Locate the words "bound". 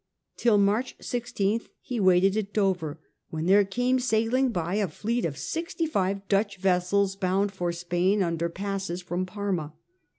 7.15-7.51